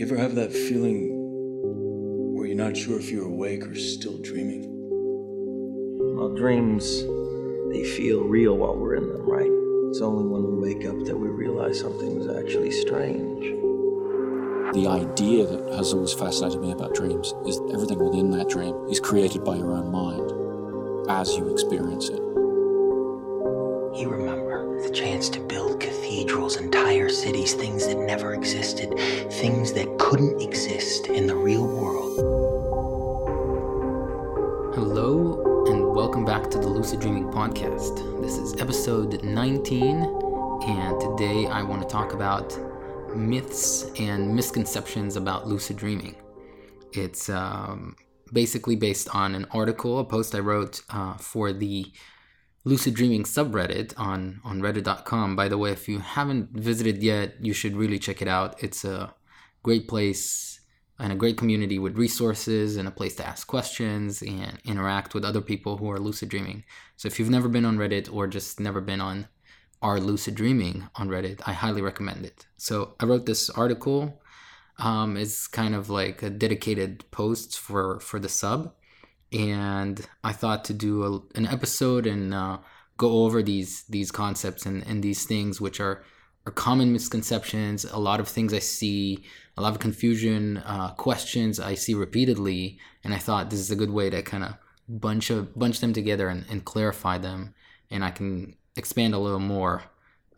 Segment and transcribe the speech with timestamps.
[0.00, 1.10] You ever have that feeling
[2.32, 4.64] where you're not sure if you're awake or still dreaming?
[6.16, 7.02] Well, dreams,
[7.70, 9.50] they feel real while we're in them, right?
[9.90, 13.44] It's only when we wake up that we realize something was actually strange.
[14.72, 18.74] The idea that has always fascinated me about dreams is that everything within that dream
[18.88, 22.22] is created by your own mind as you experience it.
[24.00, 25.49] You remember the chance to build
[26.30, 28.96] cathedrals, entire cities, things that never existed,
[29.32, 32.16] things that couldn't exist in the real world.
[34.76, 38.22] Hello, and welcome back to the Lucid Dreaming Podcast.
[38.22, 39.82] This is episode 19,
[40.68, 42.56] and today I want to talk about
[43.16, 46.14] myths and misconceptions about lucid dreaming.
[46.92, 47.96] It's um,
[48.32, 51.86] basically based on an article, a post I wrote uh, for the
[52.64, 57.52] lucid dreaming subreddit on on reddit.com by the way if you haven't visited yet you
[57.52, 58.62] should really check it out.
[58.62, 59.14] It's a
[59.62, 60.60] great place
[60.98, 65.24] and a great community with resources and a place to ask questions and interact with
[65.24, 66.64] other people who are lucid dreaming.
[66.96, 69.28] So if you've never been on reddit or just never been on
[69.80, 72.46] our lucid dreaming on reddit i highly recommend it.
[72.58, 74.20] So i wrote this article
[74.78, 78.74] um, it's kind of like a dedicated post for for the sub
[79.32, 82.58] and I thought to do a, an episode and uh,
[82.96, 86.04] go over these these concepts and, and these things which are
[86.46, 87.84] are common misconceptions.
[87.84, 89.24] A lot of things I see,
[89.56, 93.76] a lot of confusion, uh, questions I see repeatedly, and I thought this is a
[93.76, 94.54] good way to kind of
[94.88, 97.54] bunch of bunch them together and, and clarify them,
[97.90, 99.82] and I can expand a little more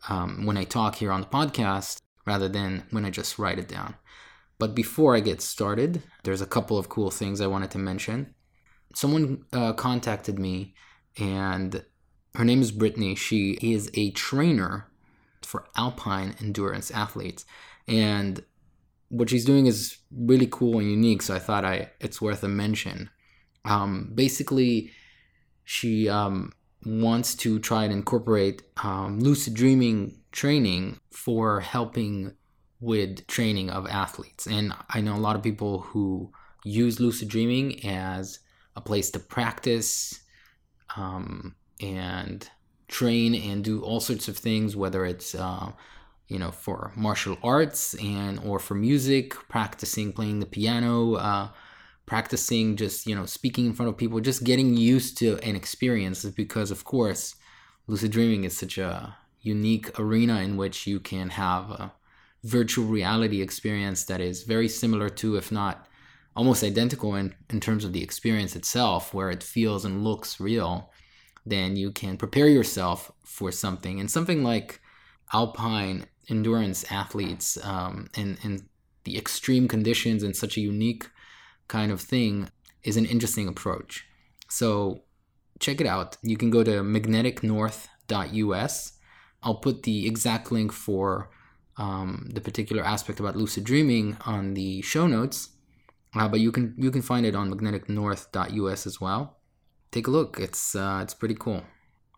[0.09, 3.67] um, when I talk here on the podcast rather than when I just write it
[3.67, 3.95] down.
[4.59, 8.33] But before I get started, there's a couple of cool things I wanted to mention
[8.93, 10.73] someone uh, contacted me
[11.17, 11.83] and
[12.35, 13.15] her name is Brittany.
[13.15, 14.87] She is a trainer
[15.41, 17.45] for alpine endurance athletes.
[17.87, 18.43] And
[19.09, 21.21] what she's doing is really cool and unique.
[21.21, 23.09] So I thought I it's worth a mention.
[23.65, 24.91] Um, basically,
[25.63, 26.53] she um,
[26.85, 32.33] wants to try and incorporate um, lucid dreaming training for helping
[32.79, 34.47] with training of athletes.
[34.47, 36.31] And I know a lot of people who
[36.65, 38.39] use lucid dreaming as
[38.75, 40.21] a place to practice
[40.95, 42.49] um, and
[42.87, 45.71] train and do all sorts of things, whether it's uh,
[46.27, 51.49] you know for martial arts and or for music, practicing playing the piano, uh,
[52.05, 56.23] practicing just you know speaking in front of people, just getting used to an experience.
[56.25, 57.35] Because of course,
[57.87, 61.93] lucid dreaming is such a unique arena in which you can have a
[62.43, 65.87] virtual reality experience that is very similar to, if not
[66.35, 70.91] almost identical in, in terms of the experience itself, where it feels and looks real,
[71.45, 73.99] then you can prepare yourself for something.
[73.99, 74.81] And something like
[75.33, 78.63] alpine endurance athletes um, and,
[79.05, 81.09] the extreme conditions and such a unique
[81.67, 82.47] kind of thing
[82.83, 84.05] is an interesting approach.
[84.47, 85.03] So
[85.59, 86.15] check it out.
[86.21, 88.93] You can go to magneticnorth.us.
[89.43, 91.29] I'll put the exact link for
[91.75, 95.49] um, the particular aspect about lucid dreaming on the show notes.
[96.15, 99.39] Uh, but you can you can find it on magneticnorth.us as well.
[99.91, 100.39] Take a look.
[100.39, 101.63] It's uh, it's pretty cool.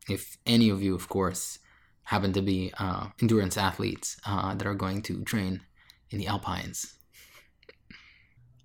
[0.10, 1.60] If any of you, of course,
[2.04, 5.62] happen to be uh, endurance athletes uh, that are going to train
[6.10, 6.98] in the Alpines.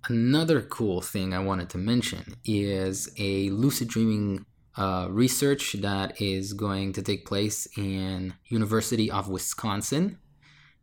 [0.07, 6.53] Another cool thing I wanted to mention is a lucid dreaming uh, research that is
[6.53, 10.17] going to take place in University of Wisconsin,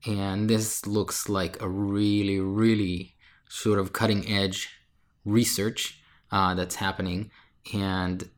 [0.07, 3.17] and this looks like a really really
[3.49, 4.69] sort of cutting edge
[5.25, 6.01] research
[6.31, 7.31] uh, that's happening.
[7.75, 8.29] And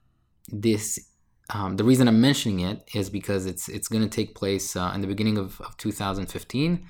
[0.49, 1.09] this,
[1.53, 4.93] um, the reason I'm mentioning it is because it's it's going to take place uh,
[4.95, 6.87] in the beginning of, of 2015,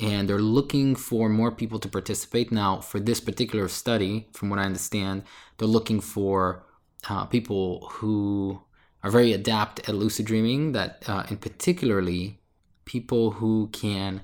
[0.00, 2.50] and they're looking for more people to participate.
[2.50, 5.24] Now, for this particular study, from what I understand,
[5.58, 6.64] they're looking for
[7.08, 8.60] uh, people who
[9.02, 10.72] are very adept at lucid dreaming.
[10.72, 12.40] That, uh, in particularly,
[12.84, 14.22] people who can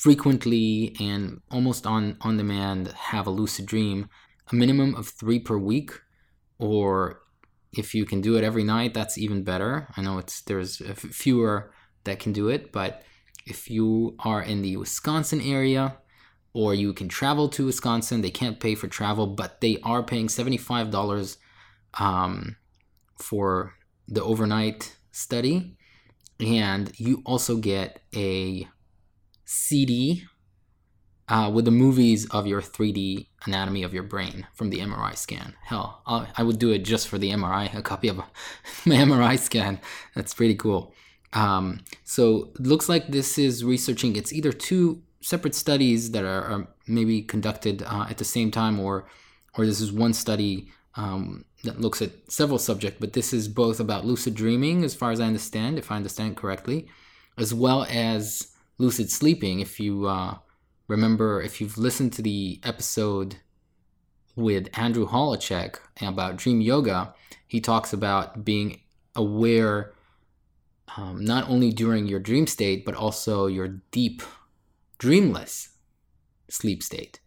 [0.00, 4.08] frequently and almost on on demand have a lucid dream
[4.50, 5.90] a minimum of three per week
[6.58, 7.20] or
[7.72, 9.88] if you can do it every night that's even better.
[9.96, 11.72] I know it's there's fewer
[12.04, 13.02] that can do it but
[13.46, 15.98] if you are in the wisconsin area
[16.54, 20.28] or you can travel to wisconsin they can't pay for travel but they are paying
[20.28, 21.36] $75
[21.98, 22.56] um,
[23.18, 23.74] for
[24.08, 25.76] the overnight study.
[26.40, 28.66] And you also get a
[29.52, 30.22] CD
[31.26, 35.54] uh, with the movies of your 3D anatomy of your brain from the MRI scan.
[35.64, 38.18] Hell, I'll, I would do it just for the MRI, a copy of
[38.86, 39.80] my MRI scan.
[40.14, 40.94] That's pretty cool.
[41.32, 46.42] Um, so it looks like this is researching, it's either two separate studies that are,
[46.42, 49.08] are maybe conducted uh, at the same time, or
[49.58, 52.98] or this is one study um, that looks at several subjects.
[53.00, 56.36] But this is both about lucid dreaming, as far as I understand, if I understand
[56.36, 56.86] correctly,
[57.36, 58.49] as well as
[58.80, 59.60] lucid sleeping.
[59.60, 60.38] If you uh,
[60.88, 63.36] remember, if you've listened to the episode
[64.34, 67.14] with Andrew Holecek about dream yoga,
[67.46, 68.80] he talks about being
[69.14, 69.92] aware
[70.96, 74.22] um, not only during your dream state, but also your deep,
[74.98, 75.70] dreamless
[76.48, 77.20] sleep state,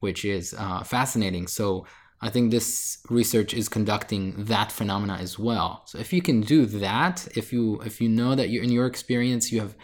[0.00, 1.46] which is uh, fascinating.
[1.46, 1.86] So
[2.20, 5.82] I think this research is conducting that phenomena as well.
[5.86, 8.86] So if you can do that, if you if you know that you're in your
[8.86, 9.76] experience you have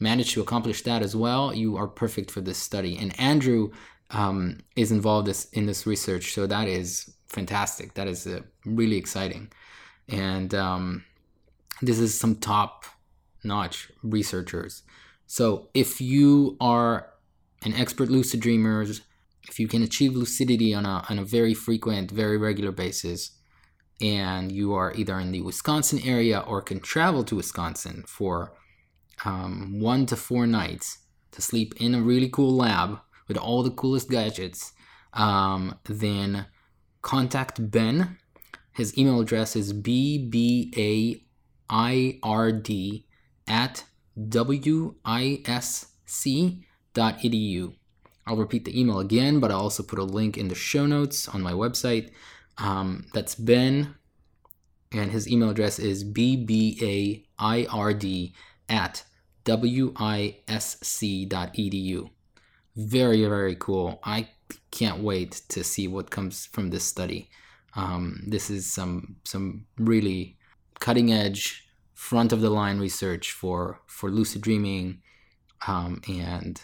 [0.00, 2.96] managed to accomplish that as well, you are perfect for this study.
[2.96, 3.70] And Andrew
[4.10, 7.94] um, is involved in this research, so that is fantastic.
[7.94, 9.52] That is uh, really exciting,
[10.08, 11.04] and um,
[11.82, 12.84] this is some top
[13.44, 14.82] notch researchers.
[15.26, 17.10] So if you are
[17.64, 18.82] an expert lucid dreamer,
[19.48, 23.32] if you can achieve lucidity on a, on a very frequent, very regular basis,
[24.00, 28.52] and you are either in the Wisconsin area or can travel to Wisconsin for
[29.24, 30.98] um, one to four nights
[31.32, 34.72] to sleep in a really cool lab with all the coolest gadgets,
[35.12, 36.46] um, then
[37.02, 38.18] contact Ben.
[38.72, 41.22] His email address is bbA
[41.70, 43.04] IRD
[43.46, 43.84] at
[44.18, 44.64] wisc.edu.
[48.26, 51.28] I'll repeat the email again, but I'll also put a link in the show notes
[51.28, 52.10] on my website.
[52.58, 53.94] Um, that's Ben,
[54.92, 57.24] and his email address is bbaird
[58.68, 59.04] at
[59.44, 60.40] wisc.edu.
[62.76, 63.98] Very, very cool.
[64.04, 64.28] I
[64.70, 67.28] can't wait to see what comes from this study.
[67.74, 70.38] Um, this is some some really
[70.80, 75.02] cutting edge, front of the line research for for lucid dreaming,
[75.66, 76.62] um, and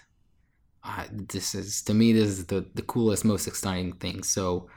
[0.83, 4.23] uh, this is to me this is the the coolest, most exciting thing.
[4.23, 4.69] So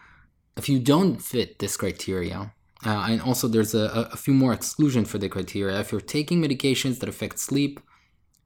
[0.58, 2.54] if you don't fit this criteria,
[2.86, 5.80] uh, and also there's a, a few more exclusion for the criteria.
[5.80, 7.80] If you're taking medications that affect sleep,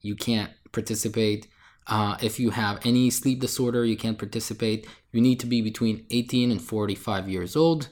[0.01, 1.47] you can't participate.
[1.87, 4.87] Uh, if you have any sleep disorder, you can't participate.
[5.11, 7.89] You need to be between 18 and 45 years old.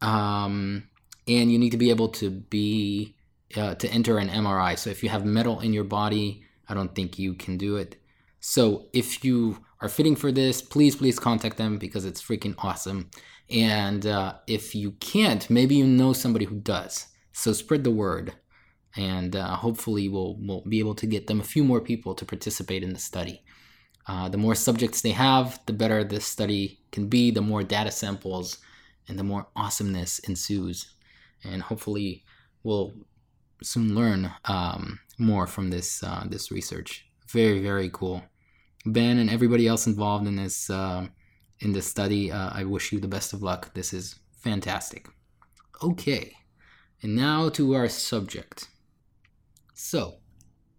[0.00, 0.88] Um,
[1.28, 3.14] and you need to be able to be
[3.56, 4.78] uh, to enter an MRI.
[4.78, 7.96] So if you have metal in your body, I don't think you can do it.
[8.40, 13.10] So if you are fitting for this, please please contact them because it's freaking awesome.
[13.52, 17.06] And uh, if you can't, maybe you know somebody who does.
[17.32, 18.34] So spread the word,
[18.96, 22.24] and uh, hopefully we'll we'll be able to get them a few more people to
[22.24, 23.42] participate in the study.
[24.06, 27.30] Uh, the more subjects they have, the better this study can be.
[27.30, 28.58] The more data samples,
[29.08, 30.94] and the more awesomeness ensues
[31.44, 32.24] and hopefully
[32.62, 32.92] we'll
[33.62, 37.06] soon learn um, more from this uh, this research.
[37.28, 38.22] Very very cool.
[38.84, 41.06] Ben and everybody else involved in this uh,
[41.62, 43.72] in this study, uh, I wish you the best of luck.
[43.74, 45.08] This is fantastic.
[45.82, 46.34] Okay,
[47.02, 48.68] and now to our subject.
[49.74, 50.18] So,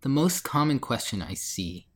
[0.01, 1.87] the most common question I see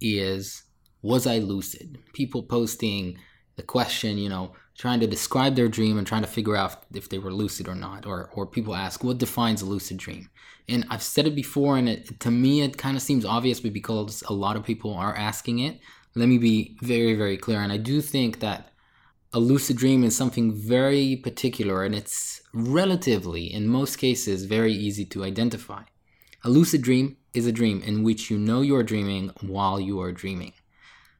[0.00, 0.64] is,
[1.02, 1.98] was I lucid?
[2.12, 3.18] People posting
[3.56, 7.08] the question, you know, trying to describe their dream and trying to figure out if
[7.08, 8.06] they were lucid or not.
[8.06, 10.30] Or, or people ask, what defines a lucid dream?
[10.68, 14.22] And I've said it before, and it, to me, it kind of seems obvious, because
[14.28, 15.80] a lot of people are asking it,
[16.14, 17.60] let me be very, very clear.
[17.60, 18.72] And I do think that
[19.32, 25.04] a lucid dream is something very particular, and it's relatively, in most cases, very easy
[25.06, 25.82] to identify.
[26.42, 30.10] A lucid dream is a dream in which you know you're dreaming while you are
[30.10, 30.52] dreaming.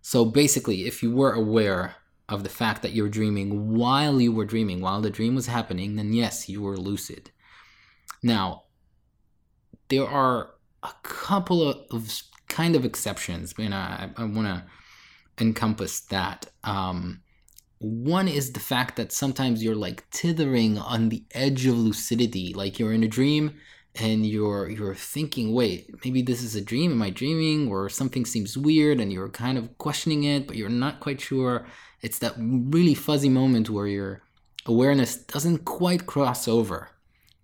[0.02, 1.96] So basically, if you were aware
[2.28, 5.96] of the fact that you're dreaming while you were dreaming, while the dream was happening,
[5.96, 7.30] then yes, you were lucid.
[8.22, 8.64] Now,
[9.88, 10.50] there are
[10.82, 14.64] a couple of, kind of exceptions, and I, I want to
[15.40, 16.46] encompass that.
[16.64, 17.22] Um,
[17.78, 22.78] one is the fact that sometimes you're like tithering on the edge of lucidity, like
[22.78, 23.54] you're in a dream
[23.94, 26.92] and you're you're thinking, wait, maybe this is a dream.
[26.92, 27.68] Am I dreaming?
[27.68, 31.66] Or something seems weird, and you're kind of questioning it, but you're not quite sure.
[32.00, 34.22] It's that really fuzzy moment where your
[34.66, 36.90] awareness doesn't quite cross over.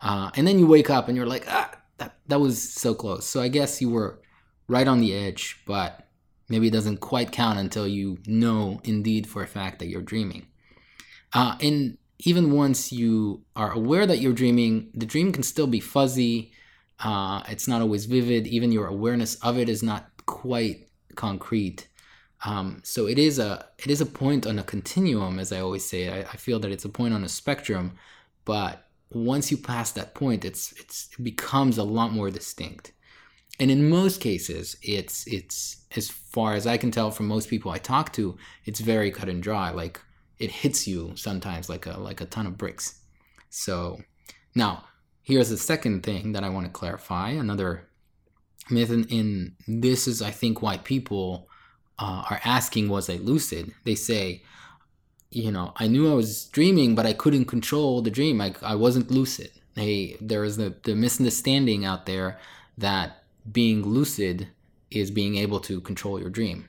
[0.00, 3.26] Uh, and then you wake up and you're like, ah, that, that was so close.
[3.26, 4.20] So I guess you were
[4.68, 6.05] right on the edge, but
[6.48, 10.46] maybe it doesn't quite count until you know indeed for a fact that you're dreaming.
[11.32, 15.80] Uh, and even once you are aware that you're dreaming, the dream can still be
[15.80, 16.52] fuzzy.
[17.00, 18.46] Uh, it's not always vivid.
[18.46, 21.88] Even your awareness of it is not quite concrete.
[22.44, 25.84] Um, so it is a it is a point on a continuum, as I always
[25.84, 26.08] say.
[26.08, 27.92] I, I, feel that it's a point on a spectrum,
[28.44, 32.92] but once you pass that point, it's it's it becomes a lot more distinct.
[33.58, 37.70] And in most cases, it's it's as far as I can tell from most people
[37.70, 39.70] I talk to, it's very cut and dry.
[39.70, 40.00] Like
[40.38, 43.00] it hits you sometimes like a like a ton of bricks.
[43.48, 44.02] So
[44.54, 44.84] now
[45.22, 47.30] here's the second thing that I want to clarify.
[47.30, 47.88] Another
[48.70, 51.48] myth, in, in this is I think why people
[51.98, 53.72] uh, are asking, was I lucid?
[53.84, 54.42] They say,
[55.30, 58.40] you know, I knew I was dreaming, but I couldn't control the dream.
[58.40, 59.50] I, I wasn't lucid.
[59.74, 62.38] Hey, there is the, the misunderstanding out there
[62.78, 64.48] that being lucid
[64.90, 66.68] is being able to control your dream.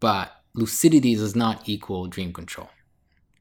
[0.00, 2.70] But lucidity does not equal dream control.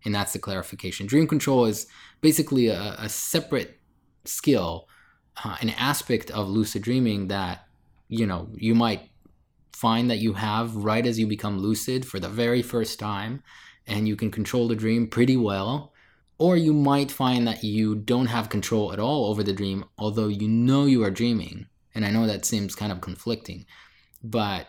[0.03, 1.07] And that's the clarification.
[1.07, 1.87] Dream control is
[2.21, 3.79] basically a, a separate
[4.25, 4.87] skill,
[5.43, 7.65] uh, an aspect of lucid dreaming that,
[8.07, 9.09] you know, you might
[9.73, 13.41] find that you have right as you become lucid for the very first time
[13.87, 15.93] and you can control the dream pretty well.
[16.37, 20.27] Or you might find that you don't have control at all over the dream, although
[20.27, 21.67] you know you are dreaming.
[21.93, 23.65] And I know that seems kind of conflicting,
[24.24, 24.67] but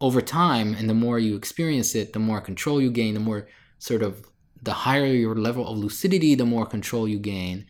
[0.00, 3.48] over time, and the more you experience it, the more control you gain, the more
[3.78, 4.26] sort of
[4.62, 7.66] the higher your level of lucidity, the more control you gain.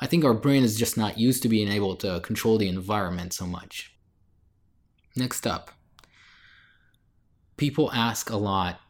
[0.00, 3.32] I think our brain is just not used to being able to control the environment
[3.32, 3.94] so much.
[5.14, 5.70] Next up,
[7.56, 8.80] people ask a lot,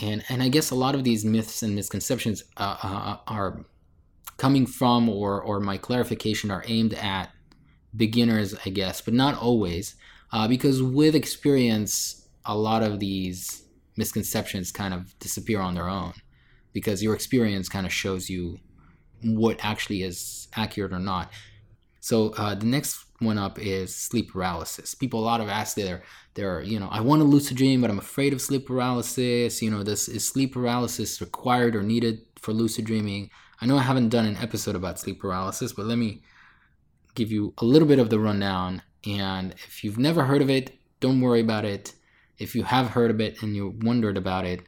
[0.00, 3.64] and, and I guess a lot of these myths and misconceptions uh, uh, are
[4.36, 7.30] coming from, or, or my clarification are aimed at
[7.96, 9.94] beginners, I guess, but not always,
[10.32, 13.62] uh, because with experience, a lot of these
[13.96, 16.12] misconceptions kind of disappear on their own
[16.72, 18.58] because your experience kind of shows you
[19.22, 21.32] what actually is accurate or not.
[22.00, 24.94] So uh, the next one up is sleep paralysis.
[24.94, 26.02] People a lot of ask they're
[26.62, 29.62] you know I want to lucid dream but I'm afraid of sleep paralysis.
[29.62, 33.30] You know this is sleep paralysis required or needed for lucid dreaming.
[33.60, 36.22] I know I haven't done an episode about sleep paralysis, but let me
[37.16, 38.82] give you a little bit of the rundown.
[39.06, 41.94] And if you've never heard of it, don't worry about it.
[42.38, 44.60] If you have heard of it and you wondered about it,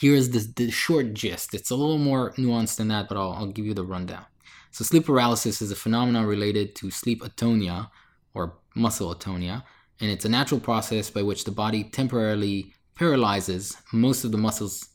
[0.00, 1.54] here's the, the short gist.
[1.54, 4.26] It's a little more nuanced than that, but I'll, I'll give you the rundown.
[4.72, 7.88] So, sleep paralysis is a phenomenon related to sleep atonia
[8.34, 9.62] or muscle atonia,
[10.00, 14.88] and it's a natural process by which the body temporarily paralyzes most of the muscles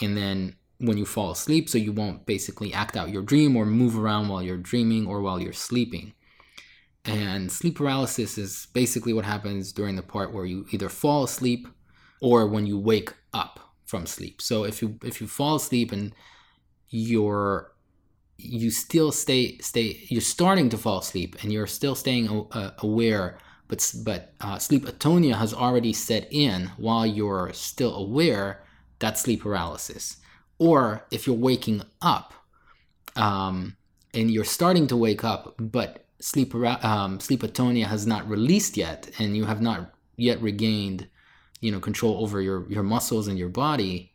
[0.00, 3.64] and then when you fall asleep so you won't basically act out your dream or
[3.64, 6.12] move around while you're dreaming or while you're sleeping.
[7.04, 11.68] And sleep paralysis is basically what happens during the part where you either fall asleep
[12.20, 14.42] or when you wake up from sleep.
[14.42, 16.12] So if you if you fall asleep and
[16.88, 17.72] you're
[18.38, 23.38] you still stay stay you're starting to fall asleep and you're still staying uh, aware
[23.68, 28.62] but but uh, sleep atonia has already set in while you're still aware
[28.98, 30.18] that's sleep paralysis
[30.58, 32.32] or if you're waking up
[33.14, 33.76] um,
[34.14, 39.10] and you're starting to wake up, but sleep um, sleep atonia has not released yet,
[39.18, 41.08] and you have not yet regained,
[41.60, 44.12] you know, control over your your muscles and your body,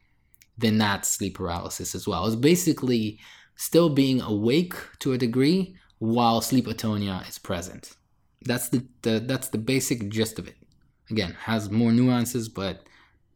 [0.58, 2.26] then that's sleep paralysis as well.
[2.26, 3.20] It's basically
[3.56, 7.96] still being awake to a degree while sleep atonia is present.
[8.44, 10.56] That's the, the that's the basic gist of it.
[11.12, 12.84] Again, has more nuances, but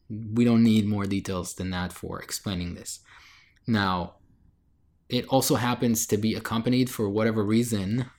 [0.10, 3.00] we don't need more details than that for explaining this.
[3.68, 4.16] Now,
[5.10, 8.10] it also happens to be accompanied for whatever reason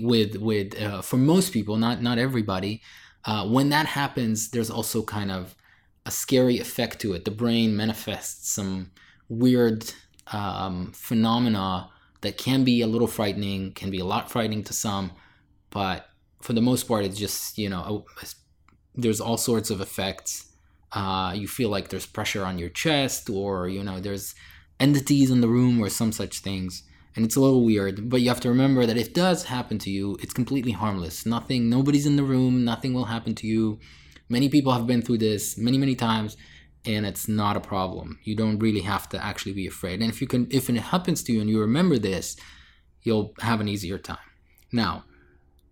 [0.00, 2.82] with with uh, for most people, not not everybody.
[3.24, 5.54] Uh, when that happens, there's also kind of
[6.04, 7.24] a scary effect to it.
[7.24, 8.92] The brain manifests some
[9.28, 9.92] weird
[10.28, 11.90] um, phenomena
[12.20, 15.12] that can be a little frightening, can be a lot frightening to some,
[15.70, 16.06] but
[16.40, 18.04] for the most part, it's just you know
[18.94, 20.45] there's all sorts of effects
[20.96, 24.34] uh, you feel like there's pressure on your chest or you know there's
[24.80, 26.82] entities in the room or some such things.
[27.14, 29.78] And it's a little weird but you have to remember that if it does happen
[29.80, 31.26] to you it's completely harmless.
[31.26, 33.78] Nothing nobody's in the room nothing will happen to you.
[34.28, 36.36] Many people have been through this many many times
[36.86, 38.18] and it's not a problem.
[38.24, 40.00] You don't really have to actually be afraid.
[40.00, 42.36] And if you can if it happens to you and you remember this
[43.02, 44.28] you'll have an easier time.
[44.72, 45.04] Now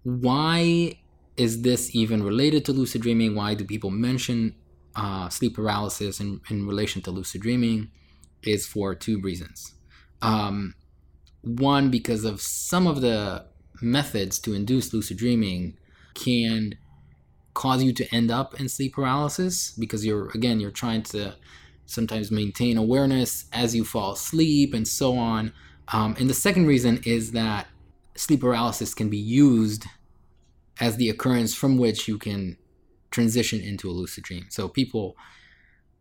[0.02, 0.98] why
[1.36, 3.34] is this even related to lucid dreaming?
[3.34, 4.54] Why do people mention
[4.96, 7.90] uh, sleep paralysis in, in relation to lucid dreaming
[8.42, 9.74] is for two reasons.
[10.22, 10.74] Um,
[11.42, 13.46] one, because of some of the
[13.82, 15.76] methods to induce lucid dreaming
[16.14, 16.76] can
[17.54, 21.34] cause you to end up in sleep paralysis because you're, again, you're trying to
[21.86, 25.52] sometimes maintain awareness as you fall asleep and so on.
[25.88, 27.66] Um, and the second reason is that
[28.16, 29.84] sleep paralysis can be used
[30.80, 32.56] as the occurrence from which you can
[33.14, 34.46] transition into a lucid dream.
[34.50, 35.16] So people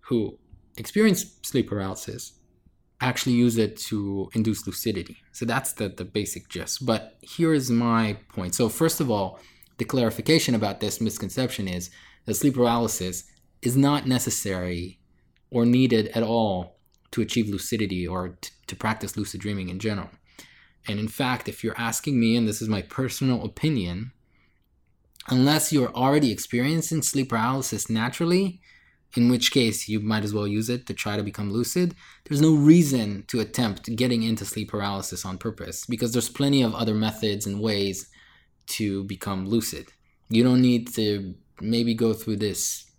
[0.02, 0.38] who
[0.78, 2.34] experience sleep paralysis
[3.00, 5.18] actually use it to induce lucidity.
[5.32, 6.86] So that's the, the basic gist.
[6.86, 8.56] But here is my point.
[8.56, 9.40] So first of all,
[9.78, 11.90] the clarification about this misconception is
[12.26, 13.26] that sleep paralysis
[13.62, 15.00] is not necessary
[15.52, 16.78] or needed at all
[17.12, 20.10] to achieve lucidity or t- to practice lucid dreaming in general.
[20.88, 24.12] And in fact, if you're asking me, and this is my personal opinion,
[25.30, 28.62] unless you're already experiencing sleep paralysis naturally,
[29.16, 31.96] in which case you might as well use it to try to become lucid.
[32.26, 36.74] There's no reason to attempt getting into sleep paralysis on purpose because there's plenty of
[36.74, 38.10] other methods and ways
[38.66, 39.88] to become lucid.
[40.30, 42.90] You don't need to maybe go through this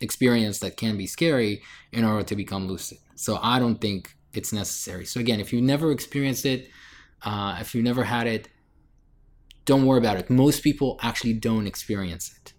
[0.00, 1.62] experience that can be scary
[1.92, 2.98] in order to become lucid.
[3.16, 5.04] So I don't think it's necessary.
[5.04, 6.70] So again, if you've never experienced it,
[7.22, 8.48] uh, if you've never had it,
[9.64, 10.30] don't worry about it.
[10.30, 12.52] Most people actually don't experience it.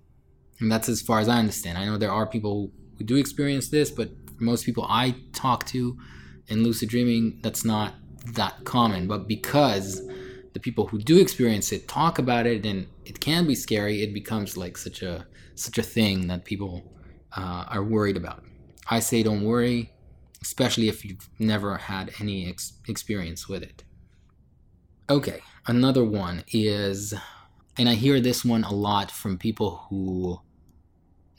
[0.59, 1.77] And that's as far as I understand.
[1.77, 5.97] I know there are people who do experience this, but most people I talk to
[6.47, 7.95] in lucid dreaming, that's not
[8.33, 9.07] that common.
[9.07, 10.01] But because
[10.53, 14.13] the people who do experience it talk about it and it can be scary, it
[14.13, 16.93] becomes like such a such a thing that people
[17.35, 18.43] uh, are worried about.
[18.89, 19.93] I say don't worry,
[20.41, 23.83] especially if you've never had any ex- experience with it.
[25.09, 25.41] Okay,
[25.71, 27.13] another one is,
[27.77, 30.39] and I hear this one a lot from people who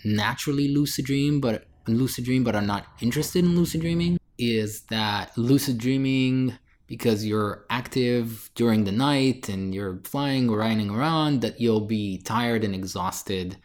[0.05, 5.31] naturally lucid dream but lucid dream but are not interested in lucid dreaming is that
[5.39, 6.59] lucid dreaming
[6.89, 12.19] because you're active during the night and you're flying or riding around that you'll be
[12.19, 13.57] tired and exhausted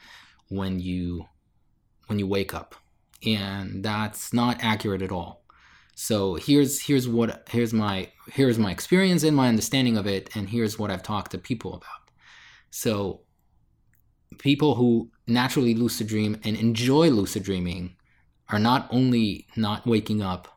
[0.50, 1.26] when you
[2.06, 2.76] when you wake up.
[3.26, 5.37] And that's not accurate at all
[6.00, 10.50] so here's here's what here's my here's my experience and my understanding of it and
[10.50, 12.12] here's what i've talked to people about
[12.70, 13.22] so
[14.38, 17.96] people who naturally lucid dream and enjoy lucid dreaming
[18.50, 20.48] are not only not waking up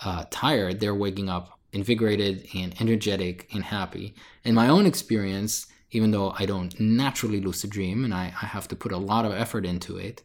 [0.00, 4.14] uh, tired, they're waking up invigorated and energetic and happy.
[4.44, 8.68] In my own experience, even though I don't naturally lucid dream and I, I have
[8.68, 10.22] to put a lot of effort into it,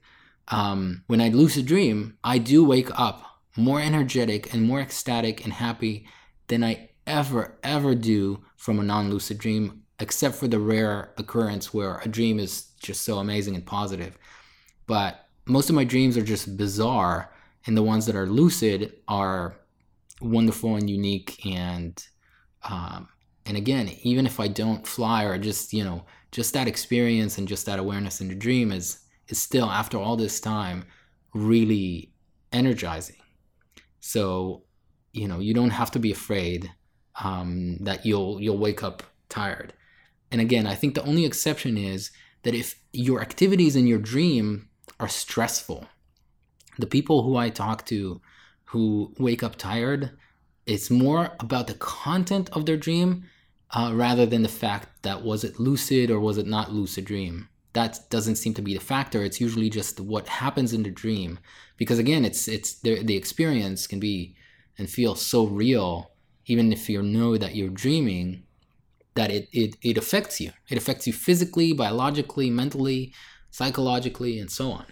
[0.49, 3.23] um, when I lucid dream, I do wake up
[3.59, 6.07] more energetic and more ecstatic and happy
[6.47, 11.73] than I ever, ever do from a non lucid dream, except for the rare occurrence
[11.73, 14.17] where a dream is just so amazing and positive.
[14.87, 17.33] But most of my dreams are just bizarre,
[17.65, 19.55] and the ones that are lucid are
[20.21, 21.45] wonderful and unique.
[21.45, 22.03] And
[22.63, 23.09] um,
[23.45, 27.47] and again, even if I don't fly or just you know just that experience and
[27.47, 30.85] just that awareness in the dream is is still after all this time
[31.33, 32.11] really
[32.51, 33.18] energizing.
[33.99, 34.63] So
[35.13, 36.71] you know you don't have to be afraid
[37.23, 39.73] um, that you'll you'll wake up tired.
[40.31, 42.11] And again, I think the only exception is
[42.43, 45.87] that if your activities in your dream are stressful,
[46.77, 48.21] the people who I talk to
[48.65, 50.11] who wake up tired,
[50.65, 53.25] it's more about the content of their dream
[53.71, 57.49] uh, rather than the fact that was it lucid or was it not lucid dream.
[57.73, 59.23] That doesn't seem to be the factor.
[59.23, 61.39] It's usually just what happens in the dream,
[61.79, 64.35] because again, it's it's the, the experience can be
[64.77, 66.11] and feel so real,
[66.45, 68.43] even if you know that you're dreaming
[69.15, 70.51] that it, it, it affects you.
[70.69, 73.13] It affects you physically, biologically, mentally,
[73.49, 74.85] psychologically, and so on.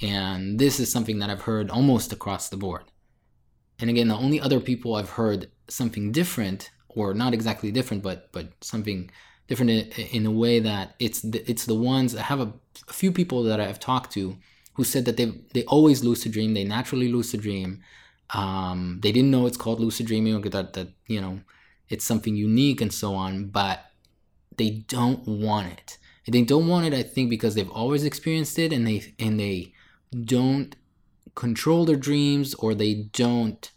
[0.00, 2.84] And this is something that I've heard almost across the board.
[3.80, 8.30] And again, the only other people I've heard something different, or not exactly different, but
[8.32, 9.10] but something
[9.48, 12.52] different in, a way that it's the, it's the ones I have a,
[12.88, 14.36] a few people that I've talked to
[14.74, 17.82] who said that they they always lucid dream, they naturally lose lucid dream.
[18.30, 21.40] Um, they didn't know it's called lucid dreaming, or that that you know
[21.88, 23.80] it's something unique and so on, but
[24.56, 25.98] they don't want it.
[26.26, 29.74] They don't want it, I think, because they've always experienced it and they and they
[30.24, 30.74] don't
[31.34, 33.70] control their dreams or they don't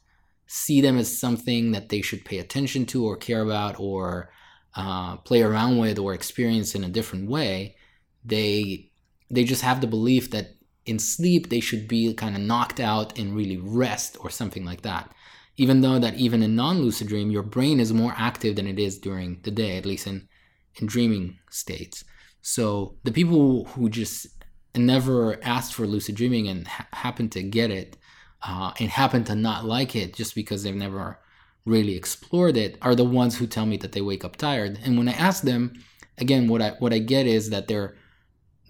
[0.47, 4.29] see them as something that they should pay attention to or care about or
[4.75, 7.75] uh, play around with or experience in a different way.
[8.23, 8.91] They
[9.31, 10.54] they just have the belief that
[10.85, 14.81] in sleep they should be kind of knocked out and really rest or something like
[14.81, 15.11] that.
[15.57, 18.97] Even though that even in non-lucid dream your brain is more active than it is
[18.97, 20.27] during the day at least in
[20.75, 22.03] in dreaming states.
[22.41, 24.27] So the people who just
[24.75, 27.97] never asked for lucid dreaming and ha- happen to get it
[28.43, 31.19] uh, and happen to not like it just because they've never
[31.65, 34.79] really explored it are the ones who tell me that they wake up tired.
[34.83, 35.73] And when i ask them
[36.17, 37.97] again what i what i get is that their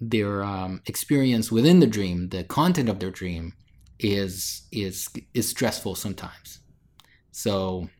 [0.00, 3.52] their um, experience within the dream the content of their dream
[3.98, 6.60] is is is stressful sometimes
[7.36, 7.90] so,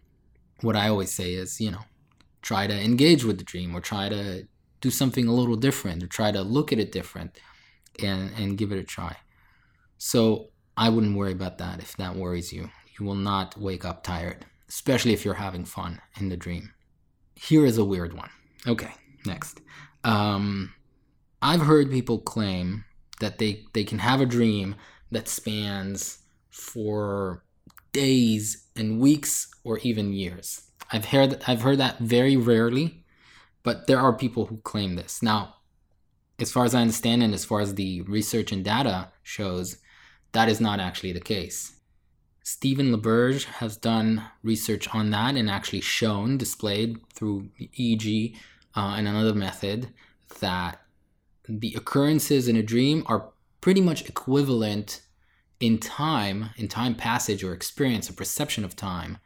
[0.62, 1.84] what I always say is, you know,
[2.40, 4.48] try to engage with the dream or try to
[4.80, 7.38] do something a little different or try to look at it different
[8.02, 9.14] and, and give it a try.
[9.98, 12.70] So, I wouldn't worry about that if that worries you.
[12.98, 16.72] You will not wake up tired, especially if you're having fun in the dream.
[17.34, 18.30] Here is a weird one.
[18.66, 18.92] Okay,
[19.26, 19.60] next.
[20.02, 20.72] Um,
[21.46, 22.86] I've heard people claim
[23.20, 24.74] that they, they can have a dream
[25.12, 26.18] that spans
[26.50, 27.44] for
[27.92, 30.62] days and weeks or even years.
[30.92, 33.04] I've heard I've heard that very rarely,
[33.62, 35.22] but there are people who claim this.
[35.22, 35.54] Now,
[36.40, 39.76] as far as I understand and as far as the research and data shows,
[40.32, 41.76] that is not actually the case.
[42.42, 48.34] Stephen LaBerge has done research on that and actually shown, displayed through EEG
[48.74, 49.92] uh, and another method,
[50.40, 50.80] that
[51.48, 53.30] the occurrences in a dream are
[53.60, 55.02] pretty much equivalent
[55.60, 59.18] in time, in time passage or experience or perception of time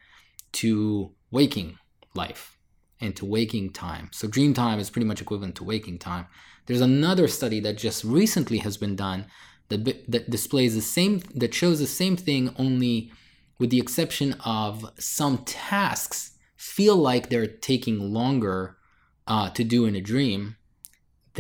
[0.52, 1.78] to waking
[2.14, 2.56] life
[3.00, 4.11] and to waking time.
[4.12, 6.26] So dream time is pretty much equivalent to waking time.
[6.66, 9.26] There's another study that just recently has been done
[9.68, 13.12] that, that displays the same that shows the same thing only
[13.59, 18.76] with the exception of some tasks feel like they're taking longer
[19.26, 20.56] uh, to do in a dream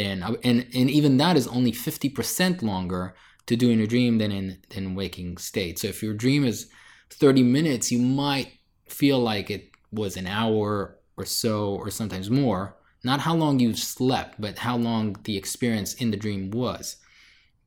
[0.00, 3.14] than and and even that is only 50% longer
[3.46, 5.78] to do in a dream than in in waking state.
[5.78, 6.68] So if your dream is
[7.10, 8.48] 30 minutes, you might
[8.88, 12.76] feel like it was an hour or so or sometimes more.
[13.02, 16.96] Not how long you slept, but how long the experience in the dream was.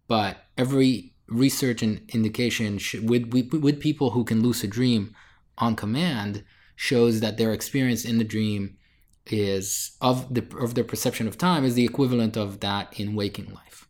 [0.08, 5.15] But every research and indication should, with, with, with people who can lucid dream
[5.58, 6.43] on command
[6.76, 8.78] shows that their experience in the dream
[9.27, 13.53] is of the of their perception of time is the equivalent of that in waking
[13.53, 13.88] life.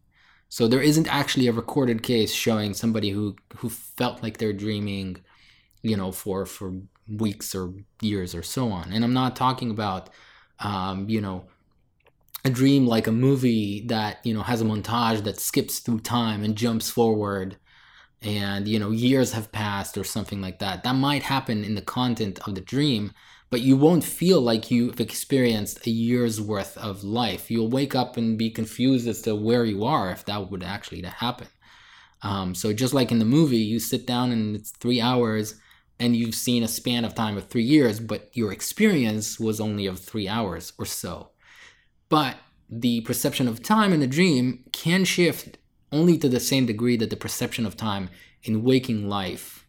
[0.49, 5.17] So there isn't actually a recorded case showing somebody who who felt like they're dreaming,
[5.81, 6.73] you know, for for
[7.07, 8.93] weeks or years or so on.
[8.93, 10.09] And I'm not talking about,
[10.59, 11.45] um, you know,
[12.45, 16.43] a dream like a movie that you know has a montage that skips through time
[16.43, 17.57] and jumps forward
[18.21, 21.81] and you know years have passed or something like that that might happen in the
[21.81, 23.11] content of the dream
[23.53, 27.51] but you won't feel like you've experienced a year's worth of life.
[27.51, 31.03] You'll wake up and be confused as to where you are if that would actually
[31.03, 31.45] happen.
[32.23, 35.53] Um, so just like in the movie you sit down and it's three hours
[35.99, 39.85] and you've seen a span of time of three years but your experience was only
[39.85, 41.29] of three hours or so.
[42.09, 42.37] But
[42.67, 45.59] the perception of time in a dream can shift
[45.91, 48.09] only to the same degree that the perception of time
[48.41, 49.67] in waking life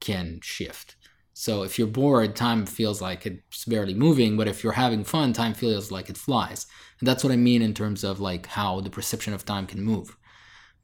[0.00, 0.96] can shift.
[1.34, 5.32] So if you're bored, time feels like it's barely moving, but if you're having fun,
[5.32, 6.66] time feels like it flies.
[7.00, 9.82] And that's what I mean in terms of like how the perception of time can
[9.82, 10.16] move.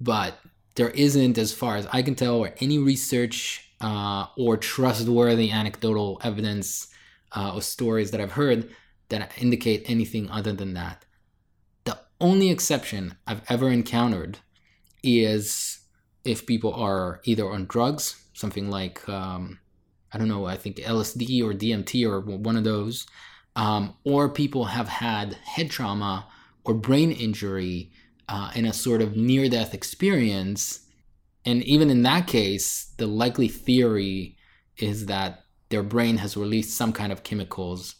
[0.00, 0.38] But
[0.76, 6.20] there isn't, as far as I can tell, or any research uh, or trustworthy anecdotal
[6.24, 6.88] evidence
[7.32, 8.70] uh, or stories that I've heard
[9.08, 11.04] that indicate anything other than that.
[11.84, 14.38] The only exception I've ever encountered
[15.02, 15.80] is
[16.24, 19.58] if people are either on drugs, something like, um,
[20.12, 23.06] I don't know, I think LSD or DMT or one of those,
[23.56, 26.26] um, or people have had head trauma
[26.64, 27.92] or brain injury
[28.28, 30.80] uh, in a sort of near death experience.
[31.44, 34.36] And even in that case, the likely theory
[34.76, 37.96] is that their brain has released some kind of chemicals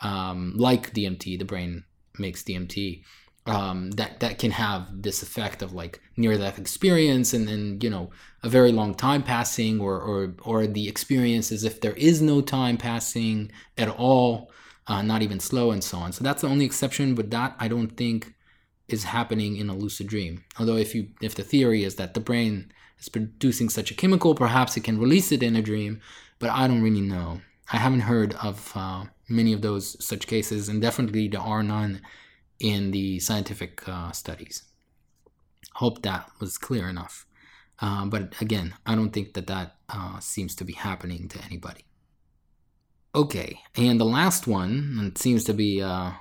[0.00, 1.84] um, like DMT, the brain
[2.18, 3.02] makes DMT,
[3.46, 7.90] um, that that can have this effect of like near death experience, and then you
[7.90, 8.10] know
[8.42, 12.40] a very long time passing, or or or the experience as if there is no
[12.40, 14.50] time passing at all,
[14.86, 16.12] uh, not even slow, and so on.
[16.12, 18.34] So that's the only exception, but that I don't think
[18.88, 20.44] is happening in a lucid dream.
[20.58, 24.34] Although if you if the theory is that the brain is producing such a chemical,
[24.34, 26.00] perhaps it can release it in a dream,
[26.38, 27.40] but I don't really know.
[27.72, 32.02] I haven't heard of uh, many of those such cases, and definitely there are none
[32.62, 34.62] in the scientific uh, studies.
[35.74, 37.26] Hope that was clear enough.
[37.80, 41.84] Uh, but again, I don't think that that uh, seems to be happening to anybody.
[43.14, 46.12] Okay, and the last one, and seems to be uh,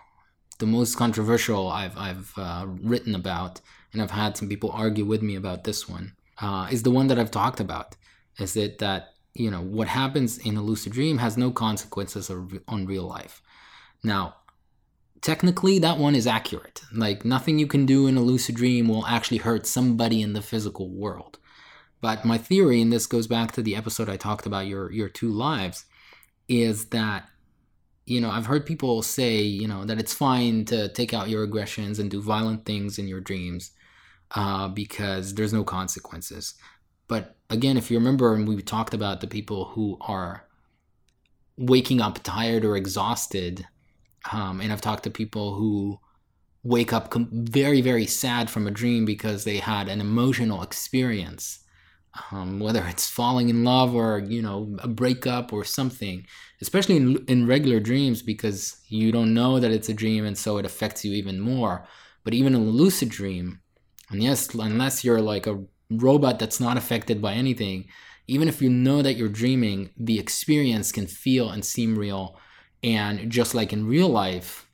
[0.60, 3.62] the most controversial I've I've uh, written about,
[3.94, 7.08] and I've had some people argue with me about this one, uh, is the one
[7.08, 7.96] that I've talked about.
[8.40, 12.30] Is it that you know what happens in a lucid dream has no consequences
[12.68, 13.42] on real life?
[14.04, 14.36] Now,
[15.22, 16.82] technically that one is accurate.
[16.94, 20.42] Like nothing you can do in a lucid dream will actually hurt somebody in the
[20.42, 21.38] physical world.
[22.02, 25.10] But my theory, and this goes back to the episode I talked about your your
[25.10, 25.86] two lives,
[26.48, 27.26] is that
[28.06, 31.44] you know I've heard people say you know that it's fine to take out your
[31.44, 33.72] aggressions and do violent things in your dreams
[34.36, 36.56] uh, because there's no consequences.
[37.08, 40.48] But again, if you remember, and we talked about the people who are
[41.58, 43.68] waking up tired or exhausted
[44.32, 46.00] um, and I've talked to people who
[46.64, 51.60] wake up com- very, very sad from a dream because they had an emotional experience,
[52.32, 56.26] um, whether it's falling in love or, you know, a breakup or something,
[56.62, 60.58] especially in, in regular dreams because you don't know that it's a dream and so
[60.58, 61.88] it affects you even more.
[62.24, 63.62] But even in a lucid dream,
[64.12, 67.88] and yes, unless you're like a robot that's not affected by anything,
[68.28, 72.38] even if you know that you're dreaming, the experience can feel and seem real.
[72.84, 74.68] And just like in real life,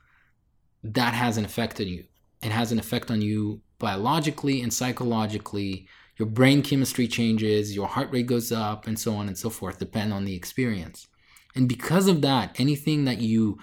[0.84, 2.06] that has an effect on you.
[2.42, 5.88] It has an effect on you biologically and psychologically.
[6.18, 9.80] Your brain chemistry changes, your heart rate goes up, and so on and so forth,
[9.80, 11.08] depend on the experience.
[11.56, 13.60] And because of that, anything that you,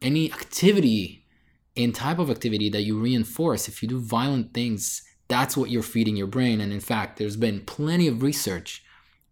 [0.00, 1.26] any activity
[1.76, 5.82] and type of activity that you reinforce, if you do violent things, that's what you're
[5.82, 6.60] feeding your brain.
[6.60, 8.82] And in fact, there's been plenty of research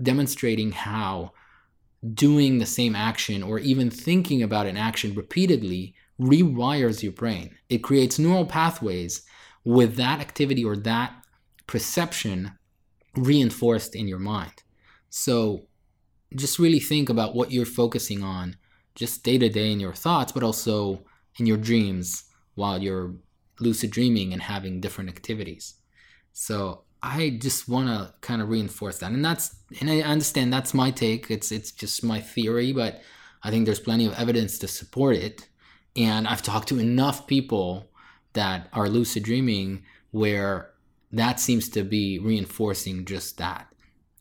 [0.03, 1.33] demonstrating how
[2.15, 7.57] doing the same action or even thinking about an action repeatedly rewires your brain.
[7.69, 9.23] It creates neural pathways
[9.65, 11.13] with that activity or that
[11.67, 12.53] perception
[13.17, 14.63] reinforced in your mind.
[15.11, 15.67] So
[16.35, 18.57] just really think about what you're focusing on
[18.95, 21.05] just day to day in your thoughts, but also
[21.39, 23.15] in your dreams while you're
[23.61, 25.75] lucid dreaming and having different activities.
[26.33, 30.75] So I just want to kind of reinforce that, and that's and I understand that's
[30.75, 31.31] my take.
[31.31, 33.03] It's it's just my theory, but
[33.43, 35.49] I think there's plenty of evidence to support it.
[35.95, 37.91] And I've talked to enough people
[38.33, 40.71] that are lucid dreaming where
[41.13, 43.73] that seems to be reinforcing just that,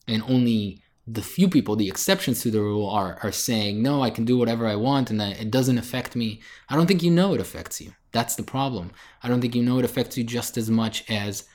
[0.08, 4.10] and only the few people, the exceptions to the rule, are are saying no, I
[4.10, 6.42] can do whatever I want, and it doesn't affect me.
[6.70, 7.94] I don't think you know it affects you.
[8.12, 8.92] That's the problem.
[9.24, 11.46] I don't think you know it affects you just as much as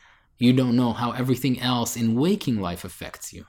[0.41, 3.45] you don't know how everything else in waking life affects you.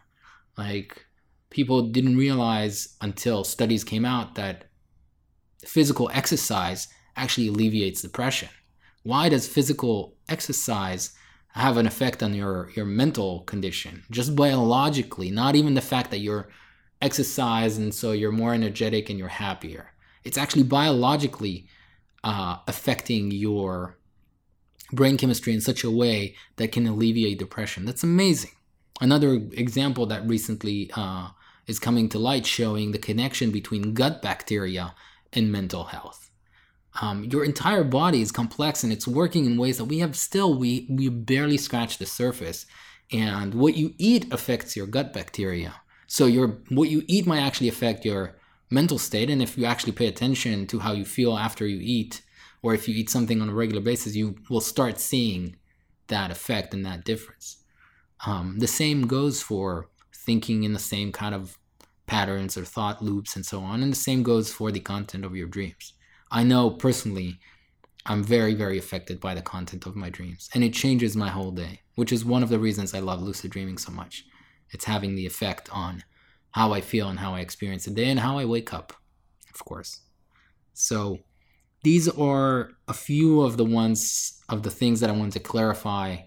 [0.58, 1.06] Like,
[1.50, 4.66] people didn't realize until studies came out that
[5.66, 8.50] physical exercise actually alleviates depression.
[9.04, 11.14] Why does physical exercise
[11.54, 14.04] have an effect on your, your mental condition?
[14.12, 16.50] Just biologically, not even the fact that you're
[17.02, 19.92] exercise and so you're more energetic and you're happier.
[20.24, 21.68] It's actually biologically
[22.24, 23.98] uh, affecting your
[24.92, 27.86] brain chemistry in such a way that can alleviate depression.
[27.86, 28.52] That's amazing.
[29.00, 31.30] Another example that recently uh,
[31.68, 34.94] is coming to light showing the connection between gut bacteria
[35.34, 36.30] and mental health.
[37.02, 40.54] Um, your entire body is complex and it's working in ways that we have still
[40.58, 42.66] we we barely scratched the surface.
[43.12, 45.76] And what you eat affects your gut bacteria.
[46.08, 48.36] So your what you eat might actually affect your
[48.70, 49.30] mental state.
[49.30, 52.22] And if you actually pay attention to how you feel after you eat,
[52.64, 55.56] or if you eat something on a regular basis, you will start seeing
[56.08, 57.64] that effect and that difference.
[58.26, 61.58] Um, the same goes for thinking in the same kind of
[62.06, 63.82] patterns or thought loops and so on.
[63.82, 65.94] And the same goes for the content of your dreams.
[66.30, 67.40] I know personally,
[68.06, 71.52] I'm very, very affected by the content of my dreams, and it changes my whole
[71.52, 74.26] day, which is one of the reasons I love lucid dreaming so much.
[74.72, 76.04] It's having the effect on
[76.52, 78.94] how I feel and how I experience the day and how I wake up,
[79.54, 80.02] of course.
[80.74, 81.20] So,
[81.84, 86.18] these are a few of the ones of the things that I wanted to clarify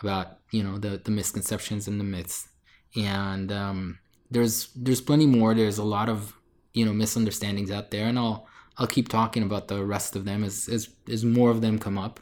[0.00, 2.48] about you know the the misconceptions and the myths.
[2.96, 3.98] And um,
[4.30, 5.54] there's there's plenty more.
[5.54, 6.34] There's a lot of
[6.72, 8.46] you know misunderstandings out there and I'll
[8.78, 11.98] I'll keep talking about the rest of them as as, as more of them come
[11.98, 12.20] up.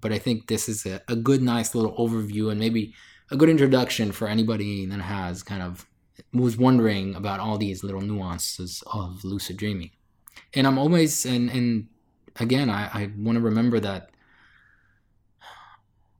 [0.00, 2.94] But I think this is a, a good nice little overview and maybe
[3.30, 5.86] a good introduction for anybody that has kind of
[6.32, 9.90] was wondering about all these little nuances of lucid dreaming.
[10.54, 11.88] And I'm always and and
[12.36, 14.10] again, I, I want to remember that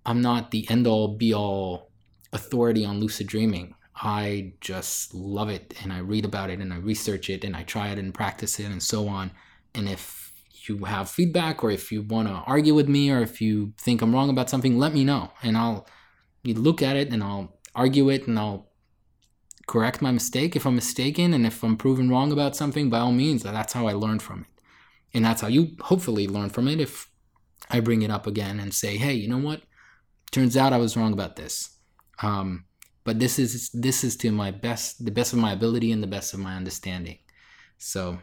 [0.04, 1.90] I'm not the end all be all
[2.32, 3.74] authority on lucid dreaming.
[3.94, 7.64] I just love it and I read about it and I research it and I
[7.64, 9.30] try it and practice it and so on.
[9.74, 10.32] And if
[10.68, 14.00] you have feedback or if you want to argue with me or if you think
[14.00, 15.86] I'm wrong about something, let me know and I'll
[16.44, 18.70] look at it and I'll argue it and I'll
[19.66, 23.12] correct my mistake if I'm mistaken and if I'm proven wrong about something by all
[23.12, 24.59] means that's how I learn from it.
[25.12, 27.10] And that's how you hopefully learn from it if
[27.68, 29.62] I bring it up again and say, hey, you know what?
[30.30, 31.76] Turns out I was wrong about this.
[32.22, 32.64] Um,
[33.04, 36.06] but this is this is to my best the best of my ability and the
[36.06, 37.18] best of my understanding.
[37.78, 38.18] So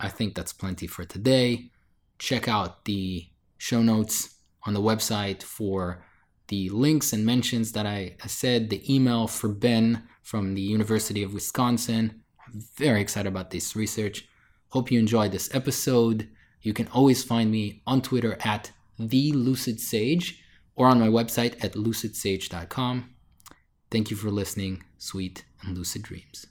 [0.00, 1.70] I think that's plenty for today.
[2.18, 3.26] Check out the
[3.58, 6.04] show notes on the website for
[6.48, 11.34] the links and mentions that I said, the email for Ben from the University of
[11.34, 12.22] Wisconsin.
[12.46, 14.28] I'm very excited about this research.
[14.72, 16.30] Hope you enjoyed this episode.
[16.62, 20.42] You can always find me on Twitter at the Lucid Sage
[20.74, 23.10] or on my website at lucidsage.com.
[23.90, 24.82] Thank you for listening.
[24.96, 26.46] Sweet and lucid dreams.